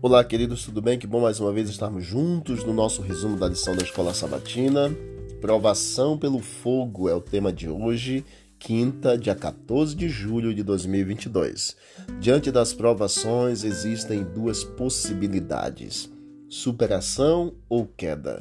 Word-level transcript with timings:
Olá, 0.00 0.22
queridos, 0.22 0.64
tudo 0.64 0.80
bem? 0.80 0.96
Que 0.96 1.08
bom 1.08 1.22
mais 1.22 1.40
uma 1.40 1.52
vez 1.52 1.68
estarmos 1.68 2.04
juntos 2.04 2.62
no 2.62 2.72
nosso 2.72 3.02
resumo 3.02 3.36
da 3.36 3.48
lição 3.48 3.74
da 3.74 3.82
Escola 3.82 4.14
Sabatina. 4.14 4.96
Provação 5.40 6.16
pelo 6.16 6.38
fogo 6.38 7.08
é 7.08 7.14
o 7.14 7.20
tema 7.20 7.52
de 7.52 7.68
hoje, 7.68 8.24
quinta, 8.60 9.18
dia 9.18 9.34
14 9.34 9.96
de 9.96 10.08
julho 10.08 10.54
de 10.54 10.62
2022. 10.62 11.76
Diante 12.20 12.52
das 12.52 12.72
provações 12.72 13.64
existem 13.64 14.22
duas 14.22 14.62
possibilidades: 14.62 16.08
superação 16.48 17.54
ou 17.68 17.84
queda. 17.84 18.40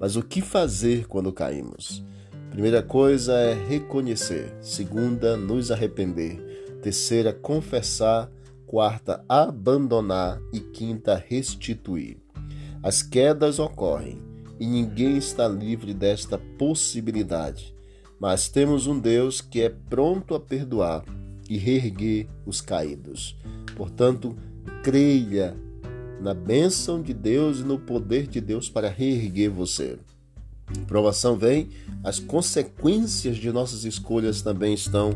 Mas 0.00 0.16
o 0.16 0.22
que 0.24 0.40
fazer 0.40 1.06
quando 1.06 1.32
caímos? 1.32 2.04
Primeira 2.50 2.82
coisa 2.82 3.32
é 3.32 3.54
reconhecer, 3.54 4.52
segunda, 4.60 5.36
nos 5.36 5.70
arrepender, 5.70 6.80
terceira, 6.82 7.32
confessar 7.32 8.28
quarta, 8.66 9.24
abandonar 9.28 10.40
e 10.52 10.60
quinta, 10.60 11.14
restituir. 11.14 12.18
As 12.82 13.02
quedas 13.02 13.58
ocorrem 13.58 14.20
e 14.58 14.66
ninguém 14.66 15.16
está 15.16 15.46
livre 15.48 15.94
desta 15.94 16.38
possibilidade, 16.58 17.74
mas 18.18 18.48
temos 18.48 18.86
um 18.86 18.98
Deus 18.98 19.40
que 19.40 19.62
é 19.62 19.68
pronto 19.68 20.34
a 20.34 20.40
perdoar 20.40 21.04
e 21.48 21.56
reerguer 21.56 22.28
os 22.44 22.60
caídos. 22.60 23.36
Portanto, 23.76 24.36
creia 24.82 25.56
na 26.20 26.32
bênção 26.32 27.02
de 27.02 27.12
Deus 27.12 27.60
e 27.60 27.64
no 27.64 27.78
poder 27.78 28.26
de 28.26 28.40
Deus 28.40 28.68
para 28.68 28.88
reerguer 28.88 29.50
você. 29.50 29.98
Provação 30.86 31.36
vem, 31.36 31.68
as 32.02 32.18
consequências 32.18 33.36
de 33.36 33.52
nossas 33.52 33.84
escolhas 33.84 34.42
também 34.42 34.74
estão 34.74 35.12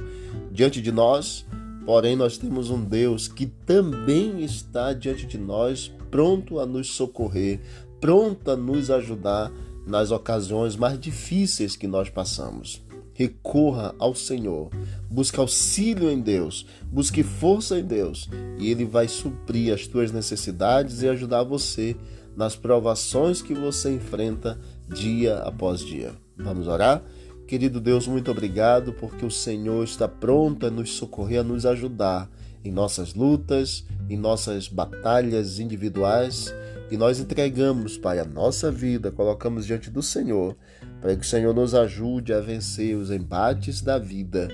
diante 0.53 0.81
de 0.81 0.93
nós 0.93 1.45
Porém, 1.85 2.15
nós 2.15 2.37
temos 2.37 2.71
um 2.71 2.83
Deus 2.83 3.27
que 3.27 3.47
também 3.47 4.45
está 4.45 4.93
diante 4.93 5.27
de 5.27 5.39
nós, 5.39 5.91
pronto 6.11 6.59
a 6.59 6.67
nos 6.67 6.89
socorrer, 6.89 7.61
pronto 8.01 8.51
a 8.51 8.57
nos 8.57 8.91
ajudar 8.91 9.51
nas 9.87 10.11
ocasiões 10.11 10.77
mais 10.77 10.99
difíceis 10.99 11.77
que 11.77 11.87
nós 11.87 12.09
passamos. 12.09 12.83
Recorra 13.13 13.95
ao 13.99 14.15
Senhor, 14.15 14.71
busque 15.11 15.39
auxílio 15.39 16.11
em 16.11 16.21
Deus, 16.21 16.67
busque 16.85 17.23
força 17.23 17.79
em 17.79 17.85
Deus, 17.85 18.31
e 18.59 18.71
Ele 18.71 18.85
vai 18.85 19.09
suprir 19.09 19.75
as 19.75 19.87
tuas 19.87 20.11
necessidades 20.11 21.03
e 21.03 21.09
ajudar 21.09 21.43
você 21.43 21.97
nas 22.37 22.57
provações 22.57 23.43
que 23.43 23.53
você 23.53 23.93
enfrenta 23.93 24.59
dia 24.89 25.39
após 25.39 25.81
dia. 25.81 26.13
Vamos 26.37 26.67
orar? 26.67 27.03
Querido 27.51 27.81
Deus, 27.81 28.07
muito 28.07 28.31
obrigado 28.31 28.93
porque 28.93 29.27
o 29.27 29.31
Senhor 29.31 29.83
está 29.83 30.07
pronto 30.07 30.67
a 30.67 30.71
nos 30.71 30.93
socorrer, 30.93 31.41
a 31.41 31.43
nos 31.43 31.67
ajudar 31.67 32.31
em 32.65 32.71
nossas 32.71 33.13
lutas, 33.13 33.85
em 34.09 34.17
nossas 34.17 34.69
batalhas 34.69 35.59
individuais. 35.59 36.55
E 36.93 36.97
nós 36.97 37.19
entregamos, 37.19 37.99
Pai, 37.99 38.21
a 38.21 38.25
nossa 38.25 38.71
vida, 38.71 39.11
colocamos 39.11 39.67
diante 39.67 39.91
do 39.91 40.01
Senhor, 40.01 40.57
para 41.01 41.17
que 41.17 41.23
o 41.23 41.29
Senhor 41.29 41.53
nos 41.53 41.75
ajude 41.75 42.33
a 42.33 42.39
vencer 42.39 42.95
os 42.95 43.11
embates 43.11 43.83
da 43.83 43.99
vida 43.99 44.47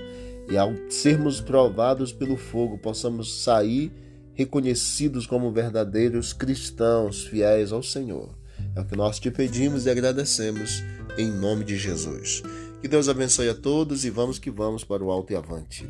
e 0.49 0.57
ao 0.57 0.73
sermos 0.89 1.39
provados 1.39 2.11
pelo 2.11 2.35
fogo, 2.35 2.79
possamos 2.79 3.43
sair 3.43 3.91
reconhecidos 4.33 5.27
como 5.27 5.51
verdadeiros 5.51 6.33
cristãos 6.33 7.27
fiéis 7.27 7.71
ao 7.71 7.83
Senhor. 7.83 8.35
É 8.77 8.81
o 8.81 8.85
que 8.85 8.95
nós 8.95 9.19
te 9.19 9.31
pedimos 9.31 9.87
e 9.87 9.89
agradecemos 9.89 10.83
em 11.17 11.31
nome 11.31 11.65
de 11.65 11.75
Jesus. 11.75 12.43
Que 12.79 12.87
Deus 12.87 13.09
abençoe 13.09 13.49
a 13.49 13.55
todos 13.55 14.05
e 14.05 14.11
vamos 14.11 14.37
que 14.37 14.51
vamos 14.51 14.83
para 14.83 15.03
o 15.03 15.09
alto 15.09 15.33
e 15.33 15.35
avante. 15.35 15.89